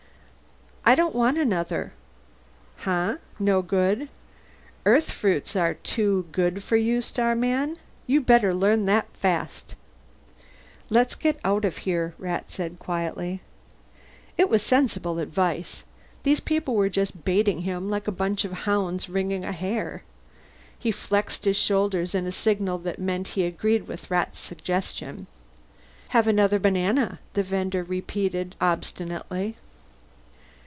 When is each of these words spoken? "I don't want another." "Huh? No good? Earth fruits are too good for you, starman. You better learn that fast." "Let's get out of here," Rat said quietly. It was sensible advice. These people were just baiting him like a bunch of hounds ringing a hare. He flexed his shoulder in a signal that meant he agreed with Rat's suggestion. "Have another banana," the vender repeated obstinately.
"I 0.83 0.95
don't 0.95 1.15
want 1.15 1.37
another." 1.37 1.93
"Huh? 2.77 3.17
No 3.39 3.61
good? 3.61 4.09
Earth 4.83 5.11
fruits 5.11 5.55
are 5.55 5.75
too 5.75 6.25
good 6.31 6.63
for 6.63 6.75
you, 6.75 7.03
starman. 7.03 7.77
You 8.07 8.19
better 8.19 8.51
learn 8.51 8.87
that 8.87 9.07
fast." 9.15 9.75
"Let's 10.89 11.13
get 11.13 11.39
out 11.45 11.65
of 11.65 11.77
here," 11.77 12.15
Rat 12.17 12.51
said 12.51 12.79
quietly. 12.79 13.41
It 14.39 14.49
was 14.49 14.63
sensible 14.63 15.19
advice. 15.19 15.83
These 16.23 16.39
people 16.41 16.75
were 16.75 16.89
just 16.89 17.23
baiting 17.23 17.61
him 17.61 17.89
like 17.89 18.07
a 18.07 18.11
bunch 18.11 18.43
of 18.43 18.51
hounds 18.51 19.07
ringing 19.07 19.45
a 19.45 19.53
hare. 19.53 20.03
He 20.77 20.91
flexed 20.91 21.45
his 21.45 21.57
shoulder 21.57 22.03
in 22.11 22.25
a 22.25 22.31
signal 22.33 22.79
that 22.79 22.99
meant 22.99 23.29
he 23.29 23.45
agreed 23.45 23.87
with 23.87 24.09
Rat's 24.11 24.39
suggestion. 24.39 25.27
"Have 26.09 26.27
another 26.27 26.59
banana," 26.59 27.19
the 27.33 27.43
vender 27.43 27.83
repeated 27.83 28.55
obstinately. 28.59 29.55